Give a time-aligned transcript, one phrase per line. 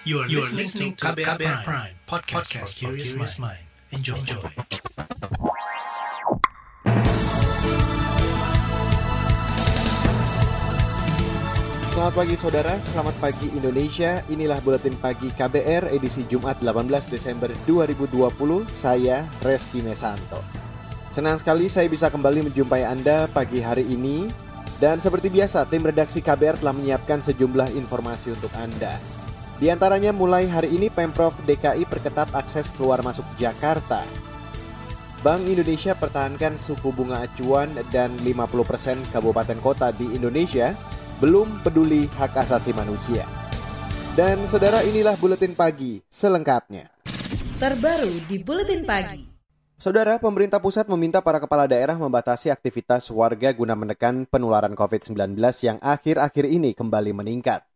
[0.00, 3.60] You are, you are listening to KBR, KBR Prime, Prime podcast, podcast for curious mind.
[3.92, 4.16] Enjoy.
[4.16, 4.40] Enjoy.
[11.92, 14.24] Selamat pagi saudara, selamat pagi Indonesia.
[14.32, 18.72] Inilah buletin pagi KBR edisi Jumat 18 Desember 2020.
[18.72, 20.40] Saya Reski Mesanto.
[21.12, 24.32] Senang sekali saya bisa kembali menjumpai Anda pagi hari ini.
[24.80, 29.19] Dan seperti biasa, tim redaksi KBR telah menyiapkan sejumlah informasi untuk Anda.
[29.60, 34.00] Di antaranya mulai hari ini Pemprov DKI perketat akses keluar masuk Jakarta.
[35.20, 40.72] Bank Indonesia pertahankan suku bunga acuan dan 50% kabupaten kota di Indonesia
[41.20, 43.28] belum peduli hak asasi manusia.
[44.16, 46.88] Dan saudara inilah buletin pagi selengkapnya.
[47.60, 49.28] Terbaru di buletin pagi.
[49.76, 55.76] Saudara, pemerintah pusat meminta para kepala daerah membatasi aktivitas warga guna menekan penularan COVID-19 yang
[55.84, 57.69] akhir-akhir ini kembali meningkat.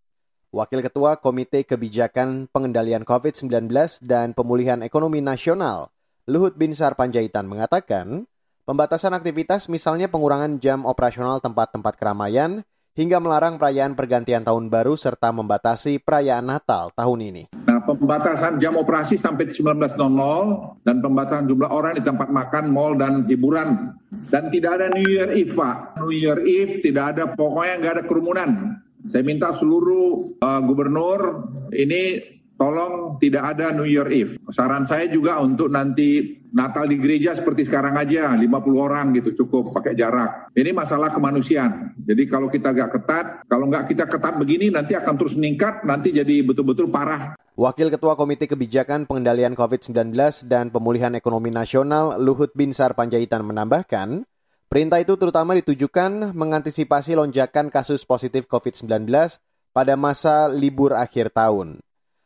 [0.54, 3.66] Wakil Ketua Komite Kebijakan Pengendalian COVID-19
[4.06, 5.90] dan Pemulihan Ekonomi Nasional,
[6.30, 8.30] Luhut Binsar Panjaitan mengatakan,
[8.62, 12.62] pembatasan aktivitas misalnya pengurangan jam operasional tempat-tempat keramaian,
[12.94, 17.42] hingga melarang perayaan pergantian tahun baru serta membatasi perayaan Natal tahun ini.
[17.66, 19.98] Nah, pembatasan jam operasi sampai 19.00
[20.86, 23.90] dan pembatasan jumlah orang di tempat makan, mall, dan hiburan.
[24.30, 25.98] Dan tidak ada New Year Eve, Pak.
[25.98, 28.50] New Year Eve tidak ada, pokoknya nggak ada kerumunan.
[29.04, 34.40] Saya minta seluruh uh, gubernur ini tolong tidak ada New Year Eve.
[34.48, 38.46] Saran saya juga untuk nanti Natal di gereja seperti sekarang aja, 50
[38.78, 40.54] orang gitu cukup pakai jarak.
[40.54, 41.98] Ini masalah kemanusiaan.
[41.98, 46.14] Jadi kalau kita nggak ketat, kalau nggak kita ketat begini nanti akan terus meningkat, nanti
[46.14, 47.34] jadi betul-betul parah.
[47.54, 50.14] Wakil Ketua Komite Kebijakan Pengendalian COVID-19
[50.46, 54.26] dan Pemulihan Ekonomi Nasional Luhut Binsar Panjaitan menambahkan,
[54.74, 59.06] Perintah itu terutama ditujukan mengantisipasi lonjakan kasus positif COVID-19
[59.70, 61.78] pada masa libur akhir tahun.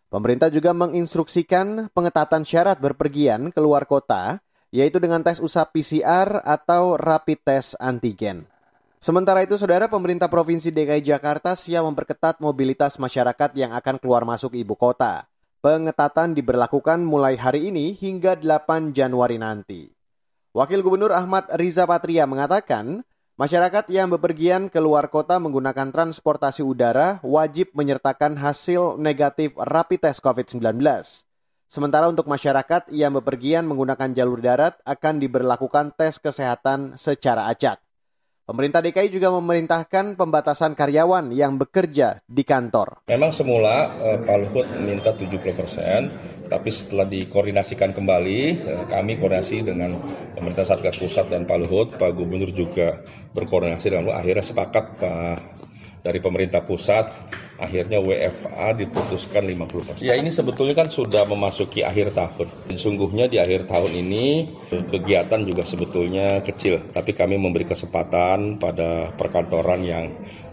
[0.09, 4.41] Pemerintah juga menginstruksikan pengetatan syarat berpergian keluar kota,
[4.73, 8.49] yaitu dengan tes usap PCR atau rapid test antigen.
[8.97, 14.57] Sementara itu, saudara pemerintah Provinsi DKI Jakarta siap memperketat mobilitas masyarakat yang akan keluar masuk
[14.57, 15.29] ibu kota.
[15.61, 19.98] Pengetatan diberlakukan mulai hari ini hingga 8 Januari nanti.
[20.59, 23.07] Wakil Gubernur Ahmad Riza Patria mengatakan,
[23.39, 30.19] masyarakat yang bepergian ke luar kota menggunakan transportasi udara wajib menyertakan hasil negatif rapid test
[30.19, 30.83] COVID-19.
[31.71, 37.79] Sementara untuk masyarakat yang bepergian menggunakan jalur darat akan diberlakukan tes kesehatan secara acak.
[38.49, 43.05] Pemerintah DKI juga memerintahkan pembatasan karyawan yang bekerja di kantor.
[43.07, 46.09] Memang semula eh, Pak Luhut minta 70 persen,
[46.49, 49.95] tapi setelah dikoordinasikan kembali, eh, kami koordinasi dengan
[50.35, 53.05] pemerintah Satgas Pusat dan Pak Luhut, Pak Gubernur juga
[53.37, 55.37] berkoordinasi dengan akhirnya sepakat Pak
[56.03, 57.11] dari pemerintah pusat
[57.59, 60.07] akhirnya WFA diputuskan 50%.
[60.07, 62.49] Ya ini sebetulnya kan sudah memasuki akhir tahun.
[62.79, 64.27] Sungguhnya di akhir tahun ini
[64.71, 70.07] kegiatan juga sebetulnya kecil, tapi kami memberi kesempatan pada perkantoran yang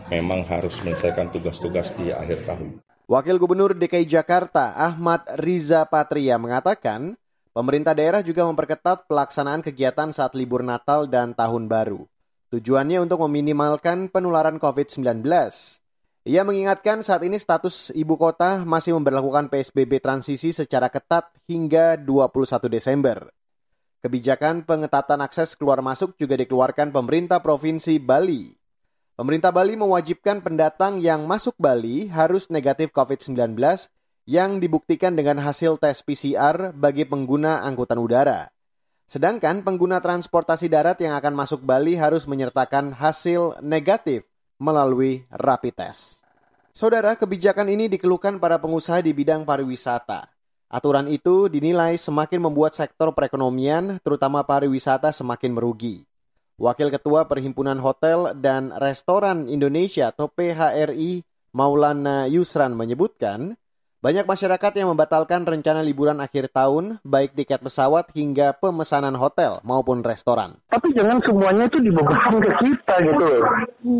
[0.10, 2.82] memang harus menyelesaikan tugas-tugas di akhir tahun.
[3.06, 7.14] Wakil Gubernur DKI Jakarta Ahmad Riza Patria mengatakan,
[7.54, 12.10] pemerintah daerah juga memperketat pelaksanaan kegiatan saat libur Natal dan Tahun Baru.
[12.50, 15.22] Tujuannya untuk meminimalkan penularan COVID-19.
[16.26, 22.74] Ia mengingatkan saat ini status ibu kota masih memperlakukan PSBB transisi secara ketat hingga 21
[22.74, 23.30] Desember.
[24.02, 28.65] Kebijakan pengetatan akses keluar masuk juga dikeluarkan pemerintah Provinsi Bali.
[29.16, 33.56] Pemerintah Bali mewajibkan pendatang yang masuk Bali harus negatif COVID-19
[34.28, 38.52] yang dibuktikan dengan hasil tes PCR bagi pengguna angkutan udara.
[39.08, 44.28] Sedangkan pengguna transportasi darat yang akan masuk Bali harus menyertakan hasil negatif
[44.60, 46.20] melalui rapid test.
[46.76, 50.28] Saudara, kebijakan ini dikeluhkan para pengusaha di bidang pariwisata.
[50.68, 56.04] Aturan itu dinilai semakin membuat sektor perekonomian, terutama pariwisata, semakin merugi.
[56.56, 61.20] Wakil Ketua Perhimpunan Hotel dan Restoran Indonesia atau PHRI
[61.52, 63.60] Maulana Yusran menyebutkan,
[64.06, 70.06] banyak masyarakat yang membatalkan rencana liburan akhir tahun, baik tiket pesawat hingga pemesanan hotel maupun
[70.06, 70.62] restoran.
[70.70, 73.42] Tapi jangan semuanya itu dibebankan ke kita gitu loh.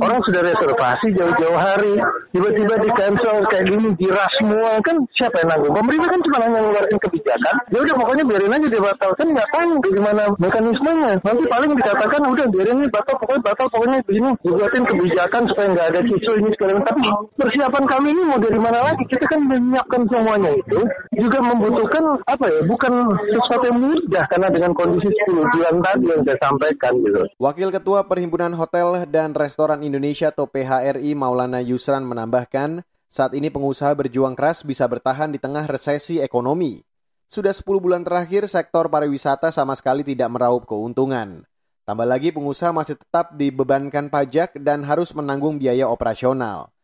[0.06, 1.98] Orang sudah reservasi jauh-jauh hari,
[2.30, 5.74] tiba-tiba di cancel kayak gini, diras semua kan siapa yang nanggung?
[5.74, 7.56] Pemerintah kan cuma hanya mengeluarkan kebijakan.
[7.74, 11.14] Ya udah pokoknya biarin aja dibatalkan, nggak tahu gimana mekanismenya.
[11.26, 14.30] Nanti paling dikatakan udah biarin ini batal, pokoknya batal, pokoknya begini.
[14.46, 16.86] Dibuatin kebijakan supaya nggak ada kisah ini sekarang.
[16.86, 17.02] Tapi
[17.42, 19.02] persiapan kami ini mau dari mana lagi?
[19.10, 20.80] Kita kan menyiapkan melakukan semuanya itu
[21.16, 22.94] juga membutuhkan apa ya bukan
[23.32, 27.22] sesuatu yang mudah karena dengan kondisi 10 bulan tadi yang saya sampaikan gitu.
[27.40, 33.96] Wakil Ketua Perhimpunan Hotel dan Restoran Indonesia atau PHRI Maulana Yusran menambahkan Saat ini pengusaha
[33.96, 36.84] berjuang keras bisa bertahan di tengah resesi ekonomi.
[37.32, 41.48] Sudah 10 bulan terakhir sektor pariwisata sama sekali tidak meraup keuntungan.
[41.88, 46.75] Tambah lagi pengusaha masih tetap dibebankan pajak dan harus menanggung biaya operasional.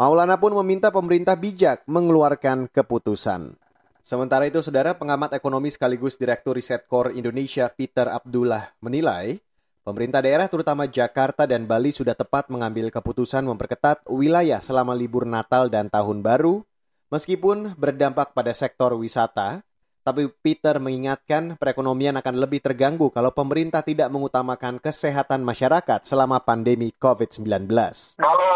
[0.00, 3.52] Maulana pun meminta pemerintah bijak mengeluarkan keputusan.
[4.00, 9.36] Sementara itu, saudara pengamat ekonomi sekaligus Direktur Riset Core Indonesia Peter Abdullah menilai,
[9.84, 15.68] Pemerintah daerah terutama Jakarta dan Bali sudah tepat mengambil keputusan memperketat wilayah selama libur Natal
[15.68, 16.64] dan Tahun Baru,
[17.12, 19.64] meskipun berdampak pada sektor wisata,
[20.00, 26.92] tapi Peter mengingatkan perekonomian akan lebih terganggu kalau pemerintah tidak mengutamakan kesehatan masyarakat selama pandemi
[26.96, 27.68] COVID-19.
[28.16, 28.49] Kalau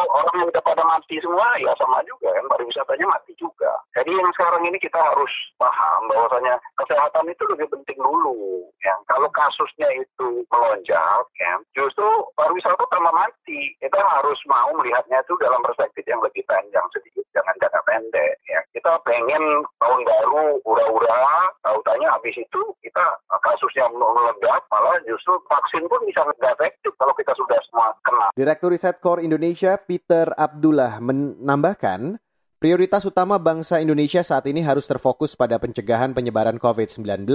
[0.45, 3.81] yang udah pada mati semua, ya sama juga kan, pariwisatanya mati juga.
[3.97, 8.69] Jadi yang sekarang ini kita harus paham bahwasanya kesehatan itu lebih penting dulu.
[8.85, 8.93] Ya.
[9.09, 12.05] Kalau kasusnya itu melonjak, ya, justru
[12.37, 13.73] pariwisata tambah mati.
[13.81, 18.37] Kita harus mau melihatnya itu dalam perspektif yang lebih panjang sedikit, jangan jangka pendek.
[18.45, 18.61] Ya.
[18.77, 26.05] Kita pengen tahun baru, ura-ura, tahu-tanya habis itu kita kasusnya meledak, malah justru vaksin pun
[26.05, 28.29] bisa nggak efektif kalau kita sudah semua kena.
[28.37, 32.19] Direktur Riset Core Indonesia Peter Abdullah menambahkan,
[32.65, 37.29] Prioritas utama bangsa Indonesia saat ini harus terfokus pada pencegahan penyebaran COVID-19.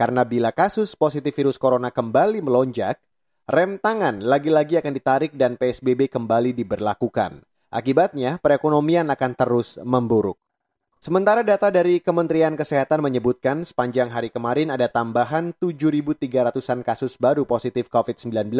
[0.00, 2.96] Karena bila kasus positif virus corona kembali melonjak,
[3.52, 7.44] rem tangan lagi-lagi akan ditarik dan PSBB kembali diberlakukan.
[7.68, 10.40] Akibatnya, perekonomian akan terus memburuk.
[11.04, 17.92] Sementara data dari Kementerian Kesehatan menyebutkan sepanjang hari kemarin ada tambahan 7.300-an kasus baru positif
[17.92, 18.56] COVID-19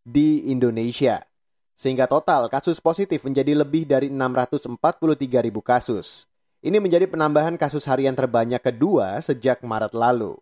[0.00, 1.28] di Indonesia
[1.76, 6.24] sehingga total kasus positif menjadi lebih dari 643 ribu kasus.
[6.64, 10.34] Ini menjadi penambahan kasus harian terbanyak kedua sejak Maret lalu.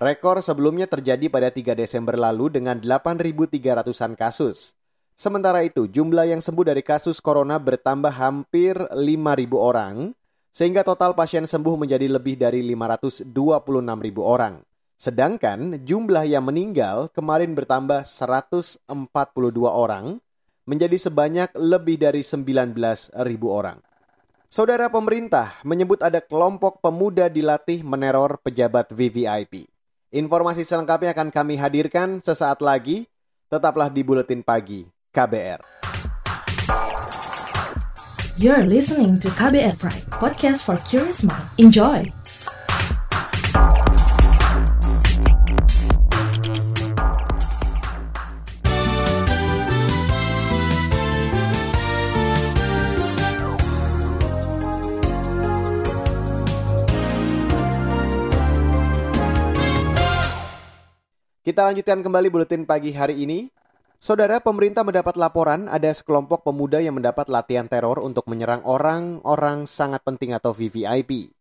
[0.00, 4.72] Rekor sebelumnya terjadi pada 3 Desember lalu dengan 8.300-an kasus.
[5.12, 10.16] Sementara itu, jumlah yang sembuh dari kasus corona bertambah hampir 5.000 orang,
[10.48, 13.28] sehingga total pasien sembuh menjadi lebih dari 526.000
[14.24, 14.64] orang.
[14.96, 18.88] Sedangkan jumlah yang meninggal kemarin bertambah 142
[19.68, 20.16] orang,
[20.70, 22.78] menjadi sebanyak lebih dari 19
[23.26, 23.82] ribu orang.
[24.46, 29.66] Saudara pemerintah menyebut ada kelompok pemuda dilatih meneror pejabat VVIP.
[30.14, 33.10] Informasi selengkapnya akan kami hadirkan sesaat lagi.
[33.50, 35.82] Tetaplah di Buletin Pagi KBR.
[38.38, 41.44] You're listening to KBR Pride, podcast for curious mind.
[41.58, 42.19] Enjoy!
[61.50, 63.50] Kita lanjutkan kembali buletin pagi hari ini.
[63.98, 69.98] Saudara, pemerintah mendapat laporan ada sekelompok pemuda yang mendapat latihan teror untuk menyerang orang-orang sangat
[70.06, 71.34] penting atau VVIP.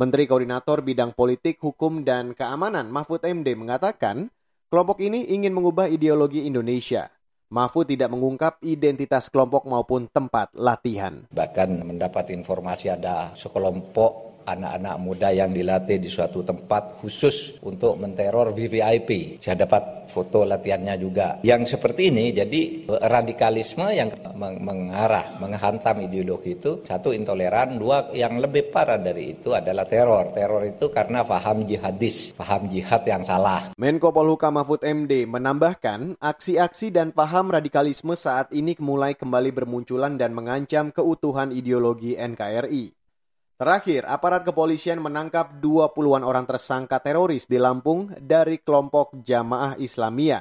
[0.00, 4.32] Menteri Koordinator Bidang Politik, Hukum, dan Keamanan Mahfud MD mengatakan,
[4.72, 7.12] kelompok ini ingin mengubah ideologi Indonesia.
[7.52, 11.28] Mahfud tidak mengungkap identitas kelompok maupun tempat latihan.
[11.28, 18.50] Bahkan mendapat informasi ada sekelompok anak-anak muda yang dilatih di suatu tempat khusus untuk menteror
[18.50, 19.38] VVIP.
[19.38, 21.38] Saya dapat foto latihannya juga.
[21.46, 28.74] Yang seperti ini jadi radikalisme yang mengarah, menghantam ideologi itu satu intoleran, dua yang lebih
[28.74, 30.34] parah dari itu adalah teror.
[30.34, 33.70] Teror itu karena faham jihadis, faham jihad yang salah.
[33.78, 40.34] Menko Polhukam Mahfud MD menambahkan aksi-aksi dan paham radikalisme saat ini mulai kembali bermunculan dan
[40.34, 42.99] mengancam keutuhan ideologi NKRI.
[43.60, 50.40] Terakhir, aparat kepolisian menangkap 20-an orang tersangka teroris di Lampung dari kelompok Jamaah Islamiyah.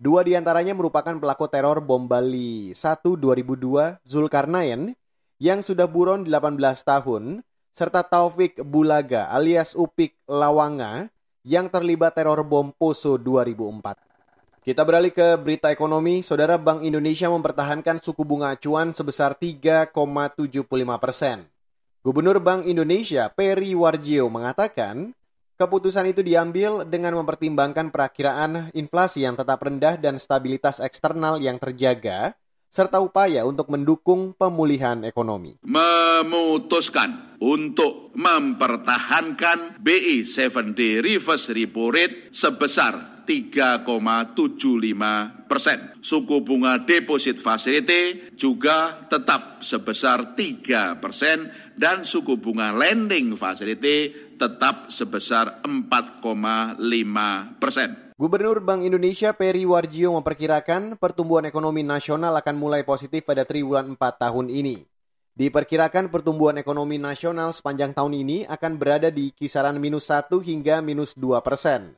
[0.00, 4.96] Dua di antaranya merupakan pelaku teror bom Bali 1 2002 Zulkarnain
[5.36, 6.56] yang sudah buron 18
[6.88, 7.44] tahun,
[7.76, 11.12] serta Taufik Bulaga alias Upik Lawanga
[11.44, 14.64] yang terlibat teror bom Poso 2004.
[14.64, 16.24] Kita beralih ke berita ekonomi.
[16.24, 20.64] Saudara Bank Indonesia mempertahankan suku bunga acuan sebesar 3,75
[20.96, 21.57] persen.
[21.98, 25.10] Gubernur Bank Indonesia Peri Warjio mengatakan,
[25.58, 32.38] keputusan itu diambil dengan mempertimbangkan perakiraan inflasi yang tetap rendah dan stabilitas eksternal yang terjaga,
[32.70, 35.58] serta upaya untuk mendukung pemulihan ekonomi.
[35.66, 45.78] Memutuskan untuk mempertahankan BI 7D reverse repo rate sebesar 3,75 persen.
[46.00, 54.88] Suku bunga deposit facility juga tetap sebesar 3 persen dan suku bunga lending facility tetap
[54.88, 56.80] sebesar 4,5
[57.60, 58.16] persen.
[58.16, 64.24] Gubernur Bank Indonesia Peri Warjio memperkirakan pertumbuhan ekonomi nasional akan mulai positif pada triwulan 4
[64.24, 64.88] tahun ini.
[65.38, 71.14] Diperkirakan pertumbuhan ekonomi nasional sepanjang tahun ini akan berada di kisaran minus 1 hingga minus
[71.14, 71.94] 2 persen.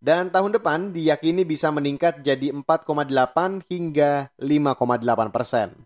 [0.00, 5.76] Dan tahun depan diyakini bisa meningkat jadi 4,8 hingga 5,8 persen.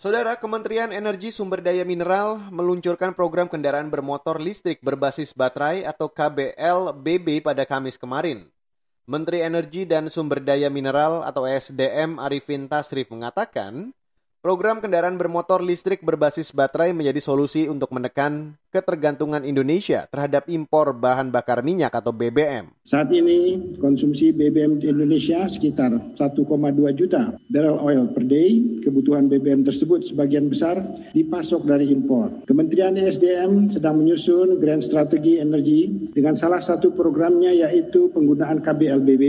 [0.00, 7.44] Saudara Kementerian Energi Sumber Daya Mineral meluncurkan program kendaraan bermotor listrik berbasis baterai atau KBLBB
[7.44, 8.48] pada Kamis kemarin.
[9.04, 13.92] Menteri Energi dan Sumber Daya Mineral atau SDM Arifin Tasrif mengatakan,
[14.40, 21.34] Program kendaraan bermotor listrik berbasis baterai menjadi solusi untuk menekan ketergantungan Indonesia terhadap impor bahan
[21.34, 22.70] bakar minyak atau BBM.
[22.86, 26.46] Saat ini konsumsi BBM di Indonesia sekitar 1,2
[26.94, 28.80] juta barrel oil per day.
[28.80, 30.80] Kebutuhan BBM tersebut sebagian besar
[31.12, 32.30] dipasok dari impor.
[32.46, 39.24] Kementerian ESDM sedang menyusun grand strategi energi dengan salah satu programnya yaitu penggunaan KBLBB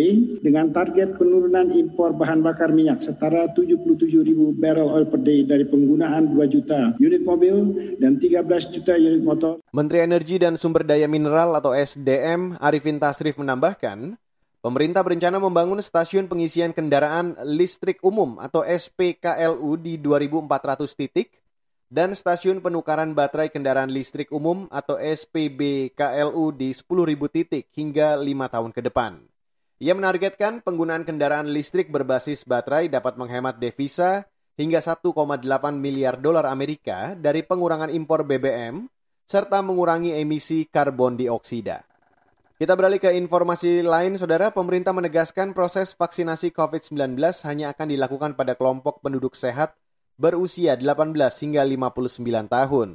[0.45, 5.65] dengan target penurunan impor bahan bakar minyak setara 77 ribu barrel oil per day dari
[5.65, 9.63] penggunaan 2 juta unit mobil dan 13 juta unit motor.
[9.71, 14.19] Menteri Energi dan Sumber Daya Mineral atau SDM Arifin Tasrif menambahkan,
[14.59, 21.39] pemerintah berencana membangun stasiun pengisian kendaraan listrik umum atau SPKLU di 2.400 titik
[21.91, 28.71] dan stasiun penukaran baterai kendaraan listrik umum atau SPBKLU di 10.000 titik hingga lima tahun
[28.71, 29.19] ke depan.
[29.81, 35.09] Ia menargetkan penggunaan kendaraan listrik berbasis baterai dapat menghemat devisa hingga 1,8
[35.73, 38.85] miliar dolar Amerika dari pengurangan impor BBM
[39.31, 41.87] serta mengurangi emisi karbon dioksida.
[42.59, 44.51] Kita beralih ke informasi lain, saudara.
[44.51, 47.15] Pemerintah menegaskan proses vaksinasi COVID-19
[47.47, 49.73] hanya akan dilakukan pada kelompok penduduk sehat
[50.19, 52.21] berusia 18 hingga 59
[52.51, 52.89] tahun.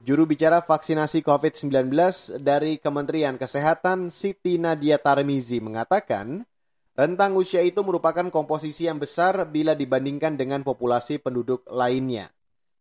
[0.00, 1.92] Juru bicara vaksinasi COVID-19
[2.40, 6.48] dari Kementerian Kesehatan Siti Nadia Tarmizi mengatakan,
[6.96, 12.32] rentang usia itu merupakan komposisi yang besar bila dibandingkan dengan populasi penduduk lainnya.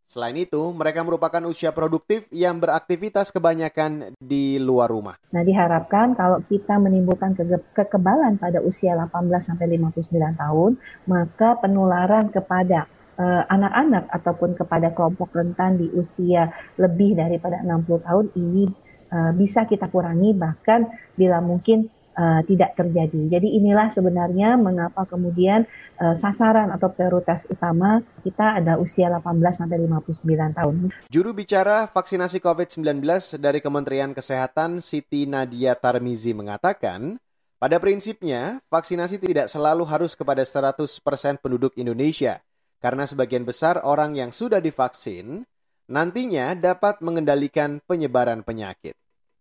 [0.10, 5.22] Selain itu, mereka merupakan usia produktif yang beraktivitas kebanyakan di luar rumah.
[5.30, 7.46] Nah, diharapkan kalau kita menimbulkan ke
[7.78, 9.14] kekebalan pada usia 18
[9.46, 10.72] sampai 59 tahun,
[11.06, 12.90] maka penularan kepada
[13.22, 18.66] eh, anak-anak uh, ataupun kepada kelompok rentan di usia lebih daripada 60 tahun ini
[19.14, 21.86] uh, bisa kita kurangi bahkan bila mungkin
[22.20, 23.40] uh, tidak terjadi.
[23.40, 25.64] Jadi inilah sebenarnya mengapa kemudian
[26.04, 29.24] uh, sasaran atau prioritas utama kita ada usia 18
[29.56, 30.76] sampai 59 tahun.
[31.08, 33.00] Juru bicara vaksinasi COVID-19
[33.40, 37.16] dari Kementerian Kesehatan Siti Nadia Tarmizi mengatakan,
[37.60, 42.40] pada prinsipnya, vaksinasi tidak selalu harus kepada 100% penduduk Indonesia,
[42.80, 45.44] karena sebagian besar orang yang sudah divaksin
[45.90, 48.96] nantinya dapat mengendalikan penyebaran penyakit.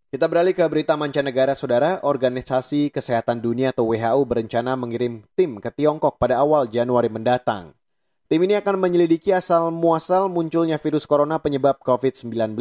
[0.09, 2.01] Kita beralih ke berita mancanegara, saudara.
[2.01, 7.77] Organisasi Kesehatan Dunia atau WHO berencana mengirim tim ke Tiongkok pada awal Januari mendatang.
[8.25, 12.57] Tim ini akan menyelidiki asal muasal munculnya virus corona penyebab COVID-19.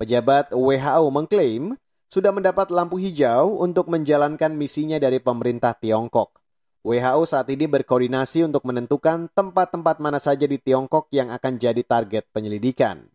[0.00, 1.76] Pejabat WHO mengklaim
[2.08, 6.40] sudah mendapat lampu hijau untuk menjalankan misinya dari pemerintah Tiongkok.
[6.88, 12.32] WHO saat ini berkoordinasi untuk menentukan tempat-tempat mana saja di Tiongkok yang akan jadi target
[12.32, 13.12] penyelidikan.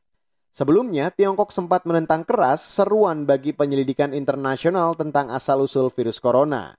[0.51, 6.75] Sebelumnya, Tiongkok sempat menentang keras seruan bagi penyelidikan internasional tentang asal-usul virus corona.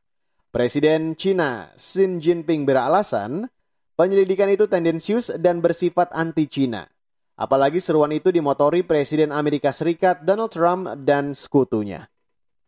[0.52, 3.49] Presiden China Xi Jinping beralasan,
[3.97, 6.85] penyelidikan itu tendensius dan bersifat anti-China.
[7.33, 12.12] Apalagi seruan itu dimotori Presiden Amerika Serikat Donald Trump dan sekutunya.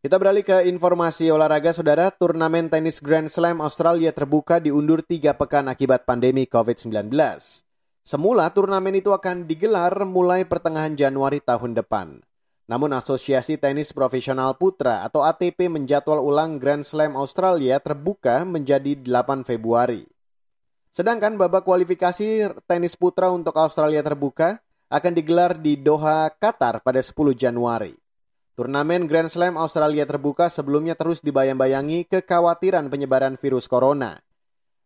[0.01, 2.13] Kita beralih ke informasi olahraga, saudara.
[2.13, 7.13] Turnamen tenis Grand Slam Australia terbuka diundur tiga pekan akibat pandemi COVID-19.
[8.05, 12.21] Semula turnamen itu akan digelar mulai pertengahan Januari tahun depan.
[12.69, 19.49] Namun Asosiasi Tenis Profesional Putra atau ATP menjadwal ulang Grand Slam Australia terbuka menjadi 8
[19.49, 20.05] Februari.
[20.93, 24.61] Sedangkan babak kualifikasi tenis putra untuk Australia terbuka
[24.93, 27.97] akan digelar di Doha, Qatar pada 10 Januari.
[28.53, 34.21] Turnamen Grand Slam Australia terbuka sebelumnya terus dibayang-bayangi kekhawatiran penyebaran virus corona.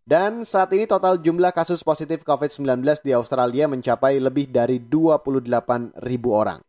[0.08, 6.32] Dan saat ini total jumlah kasus positif COVID-19 di Australia mencapai lebih dari 28 ribu
[6.32, 6.64] orang.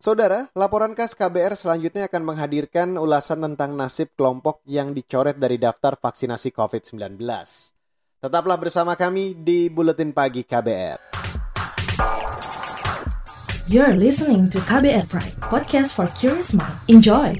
[0.00, 6.00] Saudara, laporan khas KBR selanjutnya akan menghadirkan ulasan tentang nasib kelompok yang dicoret dari daftar
[6.00, 7.20] vaksinasi COVID-19.
[8.24, 11.12] Tetaplah bersama kami di Buletin Pagi KBR.
[13.68, 16.72] You're listening to KBR Pride, podcast for curious mind.
[16.88, 17.36] Enjoy!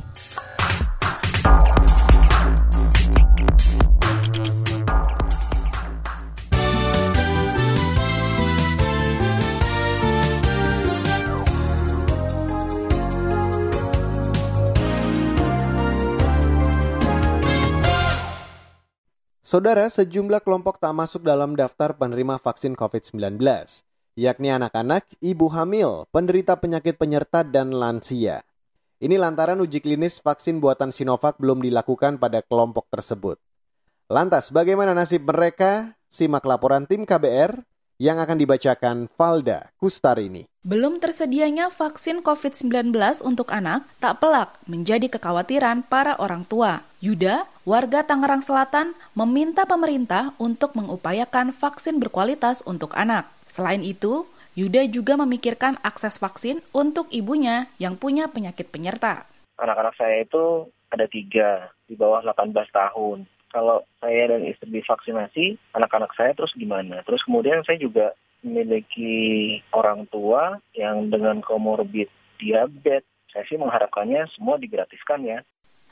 [19.49, 23.40] Saudara, sejumlah kelompok tak masuk dalam daftar penerima vaksin COVID-19.
[24.12, 28.45] yakni anak-anak, ibu hamil, penderita penyakit penyerta, dan lansia.
[29.00, 33.40] Ini lantaran uji klinis vaksin buatan Sinovac belum dilakukan pada kelompok tersebut.
[34.12, 35.97] Lantas, bagaimana nasib mereka?
[36.12, 37.57] Simak laporan tim KBR
[37.99, 40.47] yang akan dibacakan Valda Kustarini.
[40.62, 42.95] Belum tersedianya vaksin COVID-19
[43.26, 46.87] untuk anak tak pelak menjadi kekhawatiran para orang tua.
[47.02, 53.26] Yuda, warga Tangerang Selatan, meminta pemerintah untuk mengupayakan vaksin berkualitas untuk anak.
[53.50, 54.26] Selain itu,
[54.59, 59.26] Yuda juga memikirkan akses vaksin untuk ibunya yang punya penyakit penyerta.
[59.59, 63.25] Anak-anak saya itu ada tiga, di bawah 18 tahun.
[63.49, 67.00] Kalau saya dan istri divaksinasi, anak-anak saya terus gimana?
[67.05, 68.12] Terus kemudian saya juga
[68.45, 73.05] memiliki orang tua yang dengan komorbid diabetes.
[73.28, 75.40] Saya sih mengharapkannya semua digratiskan ya.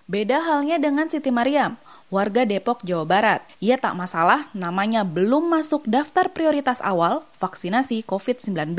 [0.06, 1.74] Beda halnya dengan Siti Mariam,
[2.14, 3.42] warga Depok, Jawa Barat.
[3.58, 8.78] Ia tak masalah namanya belum masuk daftar prioritas awal vaksinasi COVID-19.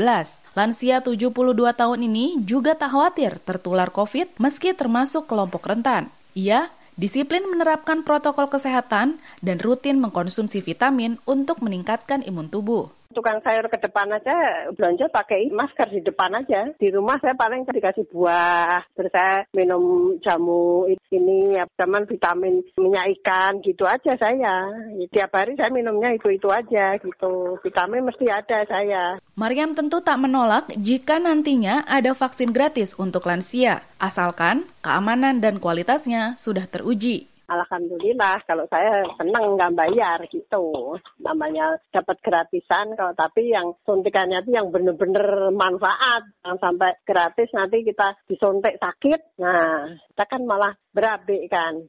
[0.56, 1.28] Lansia 72
[1.76, 6.08] tahun ini juga tak khawatir tertular COVID meski termasuk kelompok rentan.
[6.32, 13.66] Ia disiplin menerapkan protokol kesehatan dan rutin mengkonsumsi vitamin untuk meningkatkan imun tubuh tukang sayur
[13.66, 16.70] ke depan aja belanja pakai masker di depan aja.
[16.78, 23.18] Di rumah saya paling dikasih buah, terus saya minum jamu ini, ya, zaman vitamin minyak
[23.18, 24.70] ikan gitu aja saya.
[25.10, 27.58] Tiap hari saya minumnya itu-itu aja gitu.
[27.66, 29.18] Vitamin mesti ada saya.
[29.34, 36.38] Mariam tentu tak menolak jika nantinya ada vaksin gratis untuk lansia, asalkan keamanan dan kualitasnya
[36.38, 37.26] sudah teruji.
[37.48, 41.00] Alhamdulillah kalau saya senang nggak bayar gitu.
[41.24, 46.28] Namanya dapat gratisan kalau tapi yang suntikannya itu yang benar-benar manfaat.
[46.44, 49.40] Jangan sampai gratis nanti kita disuntik sakit.
[49.40, 51.88] Nah, kita kan malah berabe kan.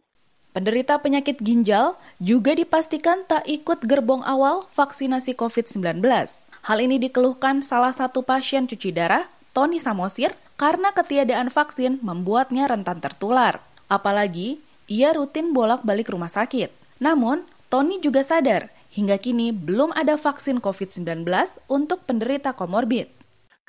[0.56, 6.02] Penderita penyakit ginjal juga dipastikan tak ikut gerbong awal vaksinasi COVID-19.
[6.66, 13.00] Hal ini dikeluhkan salah satu pasien cuci darah, Tony Samosir, karena ketiadaan vaksin membuatnya rentan
[13.00, 13.62] tertular.
[13.88, 16.74] Apalagi ia rutin bolak-balik rumah sakit.
[17.00, 21.24] Namun, Tony juga sadar hingga kini belum ada vaksin COVID-19
[21.70, 23.08] untuk penderita komorbid.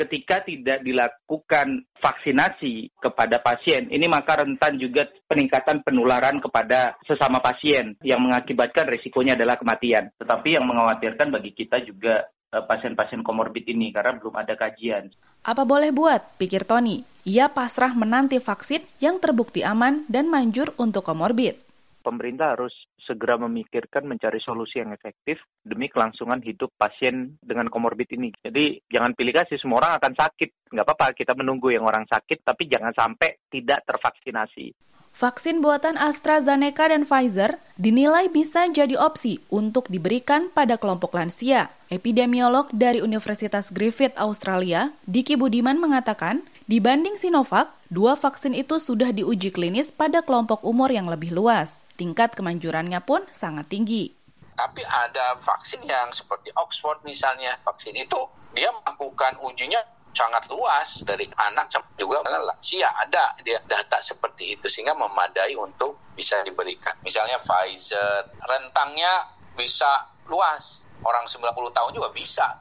[0.00, 7.92] Ketika tidak dilakukan vaksinasi kepada pasien, ini maka rentan juga peningkatan penularan kepada sesama pasien
[8.00, 10.09] yang mengakibatkan risikonya adalah kematian.
[10.16, 15.14] Tetapi yang mengkhawatirkan bagi kita juga pasien-pasien komorbid ini karena belum ada kajian.
[15.46, 17.06] Apa boleh buat, pikir Tony.
[17.24, 21.56] Ia pasrah menanti vaksin yang terbukti aman dan manjur untuk komorbid.
[22.00, 22.72] Pemerintah harus
[23.04, 28.32] segera memikirkan mencari solusi yang efektif demi kelangsungan hidup pasien dengan komorbid ini.
[28.40, 30.72] Jadi jangan pilih kasih, semua orang akan sakit.
[30.72, 34.72] Nggak apa-apa, kita menunggu yang orang sakit, tapi jangan sampai tidak tervaksinasi.
[35.20, 41.68] Vaksin buatan AstraZeneca dan Pfizer dinilai bisa jadi opsi untuk diberikan pada kelompok lansia.
[41.92, 46.40] Epidemiolog dari Universitas Griffith Australia, Diki Budiman mengatakan,
[46.72, 51.76] Dibanding Sinovac, dua vaksin itu sudah diuji klinis pada kelompok umur yang lebih luas.
[52.00, 54.16] Tingkat kemanjurannya pun sangat tinggi.
[54.56, 58.24] Tapi ada vaksin yang seperti Oxford misalnya, vaksin itu
[58.56, 64.94] dia melakukan ujinya sangat luas dari anak juga lansia ada dia data seperti itu sehingga
[64.99, 66.99] memadai untuk bisa diberikan.
[67.07, 72.61] Misalnya Pfizer rentangnya bisa luas orang 90 tahun juga bisa.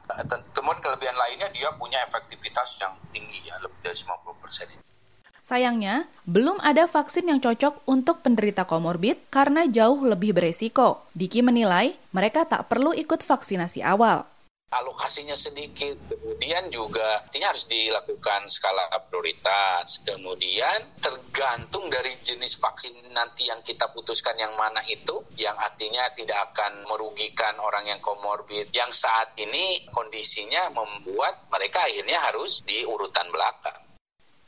[0.54, 4.66] Kemudian kelebihan lainnya dia punya efektivitas yang tinggi ya, lebih dari 50 persen.
[5.40, 11.02] Sayangnya, belum ada vaksin yang cocok untuk penderita komorbid karena jauh lebih beresiko.
[11.10, 14.30] Diki menilai mereka tak perlu ikut vaksinasi awal
[14.70, 15.98] alokasinya sedikit.
[16.06, 20.00] Kemudian juga artinya harus dilakukan skala prioritas.
[20.06, 26.54] Kemudian tergantung dari jenis vaksin nanti yang kita putuskan yang mana itu, yang artinya tidak
[26.54, 28.70] akan merugikan orang yang komorbid.
[28.70, 33.90] Yang saat ini kondisinya membuat mereka akhirnya harus di urutan belakang.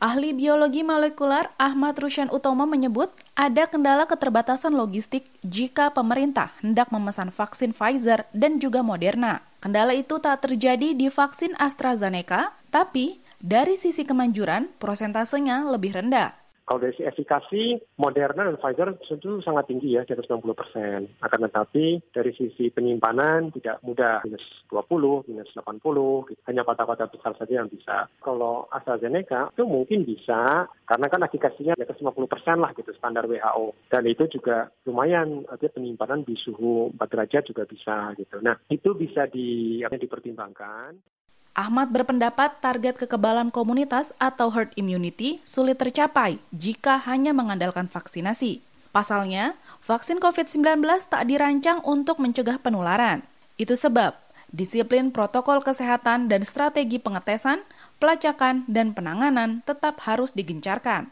[0.02, 7.30] Ahli biologi molekuler Ahmad Rusyan Utomo menyebut ada kendala keterbatasan logistik jika pemerintah hendak memesan
[7.30, 9.52] vaksin Pfizer dan juga Moderna.
[9.62, 16.41] Kendala itu tak terjadi di vaksin AstraZeneca, tapi dari sisi kemanjuran prosentasenya lebih rendah.
[16.72, 21.04] Kalau dari efikasi, Moderna dan Pfizer tentu sangat tinggi ya, di atas 90 persen.
[21.20, 24.40] Akan tetapi dari sisi penyimpanan tidak mudah, minus
[24.72, 26.40] 20, minus 80, gitu.
[26.48, 28.08] hanya kota-kota besar saja yang bisa.
[28.24, 33.28] Kalau AstraZeneca itu mungkin bisa, karena kan efikasinya di atas 50 persen lah gitu, standar
[33.28, 33.76] WHO.
[33.92, 38.40] Dan itu juga lumayan, artinya penyimpanan di suhu 4 derajat juga bisa gitu.
[38.40, 40.96] Nah, itu bisa di, dipertimbangkan.
[41.53, 48.65] Ahmad berpendapat target kekebalan komunitas atau herd immunity sulit tercapai jika hanya mengandalkan vaksinasi.
[48.93, 53.25] Pasalnya, vaksin COVID-19 tak dirancang untuk mencegah penularan.
[53.61, 54.17] Itu sebab
[54.53, 57.65] Disiplin protokol kesehatan dan strategi pengetesan,
[57.97, 61.09] pelacakan, dan penanganan tetap harus digencarkan.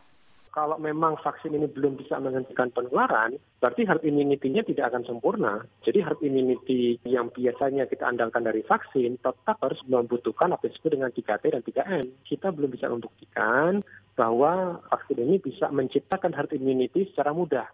[0.50, 5.62] Kalau memang vaksin ini belum bisa menghentikan penularan, berarti herd immunity-nya tidak akan sempurna.
[5.86, 10.90] Jadi herd immunity yang biasanya kita andalkan dari vaksin tetap harus membutuhkan apa yang disebut
[10.90, 12.04] dengan 3T dan 3M.
[12.26, 13.78] Kita belum bisa membuktikan
[14.18, 17.70] bahwa vaksin ini bisa menciptakan herd immunity secara mudah.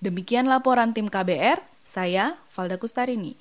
[0.00, 3.36] Demikian laporan tim KBR, saya Valda Kustarini.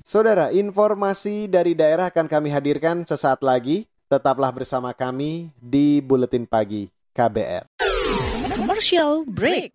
[0.00, 3.84] Saudara, informasi dari daerah akan kami hadirkan sesaat lagi.
[4.06, 7.85] Tetaplah bersama kami di Buletin Pagi KBR.
[8.76, 9.72] Commercial break.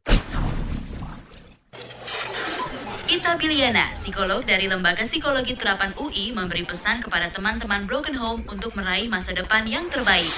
[3.09, 8.77] Ita Biliana, psikolog dari Lembaga Psikologi Terapan UI, memberi pesan kepada teman-teman Broken Home untuk
[8.77, 10.29] meraih masa depan yang terbaik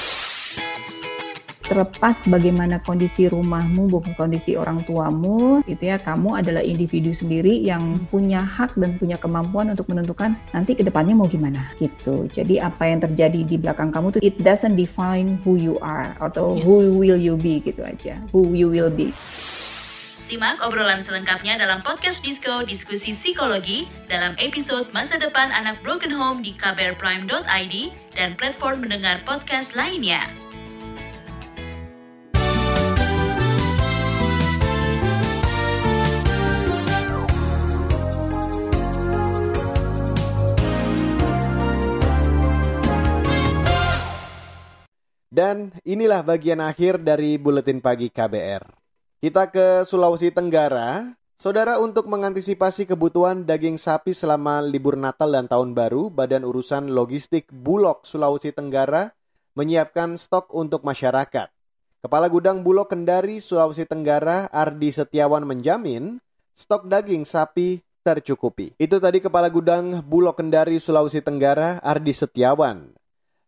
[1.64, 8.04] terlepas bagaimana kondisi rumahmu bukan kondisi orang tuamu itu ya kamu adalah individu sendiri yang
[8.12, 12.84] punya hak dan punya kemampuan untuk menentukan nanti ke depannya mau gimana gitu jadi apa
[12.88, 16.64] yang terjadi di belakang kamu tuh it doesn't define who you are atau yes.
[16.68, 19.16] who will you be gitu aja who you will be
[20.24, 26.42] Simak obrolan selengkapnya dalam podcast Disco Diskusi Psikologi dalam episode Masa Depan Anak Broken Home
[26.42, 27.76] di kbrprime.id
[28.18, 30.26] dan platform mendengar podcast lainnya.
[45.34, 48.70] Dan inilah bagian akhir dari Buletin Pagi KBR.
[49.18, 51.10] Kita ke Sulawesi Tenggara.
[51.42, 57.50] Saudara, untuk mengantisipasi kebutuhan daging sapi selama libur Natal dan Tahun Baru, Badan Urusan Logistik
[57.50, 59.10] Bulog Sulawesi Tenggara
[59.58, 61.50] menyiapkan stok untuk masyarakat.
[62.06, 66.22] Kepala Gudang Bulog Kendari Sulawesi Tenggara, Ardi Setiawan menjamin
[66.54, 68.78] stok daging sapi tercukupi.
[68.78, 73.02] Itu tadi Kepala Gudang Bulog Kendari Sulawesi Tenggara, Ardi Setiawan.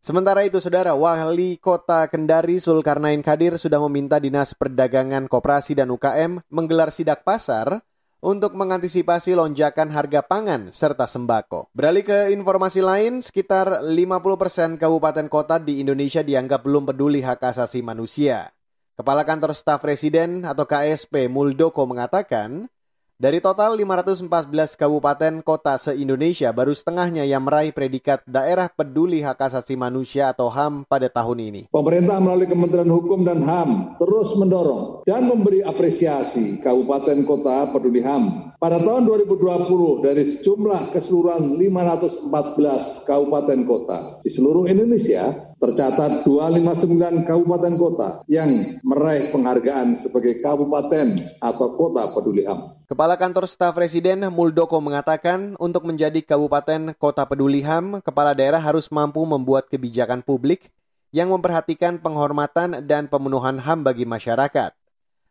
[0.06, 6.46] Sementara itu, Saudara, Wali Kota Kendari Sulkarnain Kadir sudah meminta Dinas Perdagangan Koperasi dan UKM
[6.46, 7.82] menggelar sidak pasar
[8.22, 11.74] untuk mengantisipasi lonjakan harga pangan serta sembako.
[11.74, 17.82] Beralih ke informasi lain, sekitar 50% kabupaten kota di Indonesia dianggap belum peduli hak asasi
[17.82, 18.54] manusia.
[18.94, 22.70] Kepala Kantor Staf Presiden atau KSP Muldoko mengatakan,
[23.16, 29.80] dari total 514 kabupaten kota se-Indonesia, baru setengahnya yang meraih predikat Daerah Peduli Hak Asasi
[29.80, 31.62] Manusia atau HAM pada tahun ini.
[31.72, 38.52] Pemerintah melalui Kementerian Hukum dan HAM terus mendorong dan memberi apresiasi kabupaten kota peduli HAM.
[38.60, 47.74] Pada tahun 2020, dari sejumlah keseluruhan 514 kabupaten kota di seluruh Indonesia, tercatat 259 kabupaten
[47.80, 52.86] kota yang meraih penghargaan sebagai kabupaten atau kota peduli HAM.
[52.86, 58.92] Kepala Kantor Staf Presiden Muldoko mengatakan untuk menjadi kabupaten kota peduli HAM, kepala daerah harus
[58.92, 60.70] mampu membuat kebijakan publik
[61.16, 64.76] yang memperhatikan penghormatan dan pemenuhan HAM bagi masyarakat.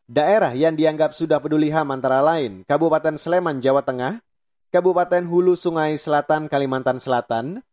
[0.05, 4.21] Daerah yang dianggap sudah peduli HAM antara lain Kabupaten Sleman, Jawa Tengah,
[4.69, 7.65] Kabupaten Hulu Sungai Selatan, Kalimantan Selatan,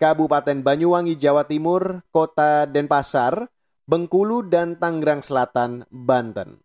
[0.00, 3.52] Kabupaten Banyuwangi, Jawa Timur, Kota Denpasar,
[3.84, 6.64] Bengkulu, dan Tangerang Selatan, Banten.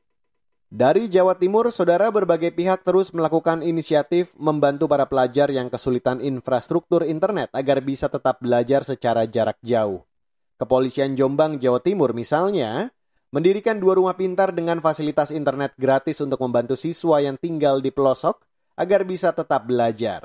[0.72, 7.04] Dari Jawa Timur, saudara berbagai pihak terus melakukan inisiatif membantu para pelajar yang kesulitan infrastruktur
[7.04, 10.08] internet agar bisa tetap belajar secara jarak jauh.
[10.56, 12.96] Kepolisian Jombang, Jawa Timur misalnya,
[13.36, 18.48] mendirikan dua rumah pintar dengan fasilitas internet gratis untuk membantu siswa yang tinggal di pelosok
[18.80, 20.24] agar bisa tetap belajar.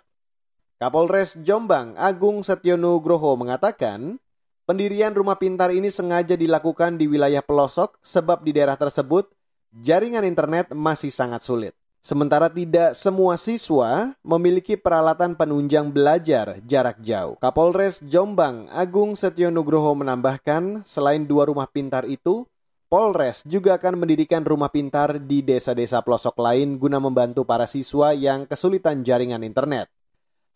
[0.80, 4.16] Kapolres Jombang Agung Setiono Groho mengatakan,
[4.64, 9.28] pendirian rumah pintar ini sengaja dilakukan di wilayah pelosok sebab di daerah tersebut
[9.76, 11.76] jaringan internet masih sangat sulit.
[12.00, 17.36] Sementara tidak semua siswa memiliki peralatan penunjang belajar jarak jauh.
[17.36, 22.48] Kapolres Jombang Agung Setiono Groho menambahkan, selain dua rumah pintar itu,
[22.88, 28.48] Polres juga akan mendirikan rumah pintar di desa-desa pelosok lain guna membantu para siswa yang
[28.48, 29.92] kesulitan jaringan internet.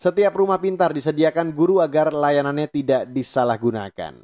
[0.04, 4.20] Setiap rumah pintar disediakan guru agar layanannya tidak disalahgunakan.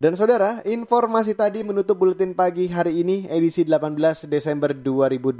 [0.00, 5.36] Dan saudara, informasi tadi menutup buletin pagi hari ini edisi 18 Desember 2020.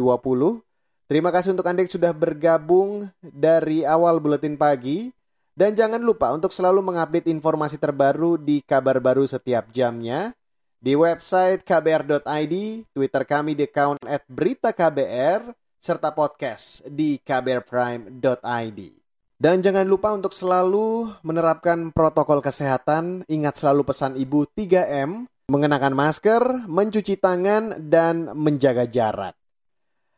[1.09, 5.09] Terima kasih untuk Anda yang sudah bergabung dari awal buletin pagi.
[5.57, 10.37] Dan jangan lupa untuk selalu mengupdate informasi terbaru di kabar baru setiap jamnya.
[10.77, 12.55] Di website kbr.id,
[12.92, 15.48] Twitter kami di account at berita KBR,
[15.81, 18.97] serta podcast di kbrprime.id.
[19.38, 23.22] Dan jangan lupa untuk selalu menerapkan protokol kesehatan.
[23.31, 29.38] Ingat selalu pesan ibu 3M, mengenakan masker, mencuci tangan, dan menjaga jarak.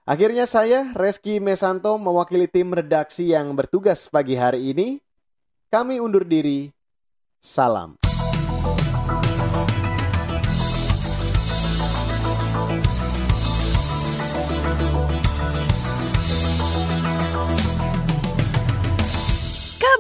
[0.09, 4.97] Akhirnya saya, Reski Mesanto, mewakili tim redaksi yang bertugas pagi hari ini.
[5.69, 6.73] Kami undur diri.
[7.45, 8.10] Salam.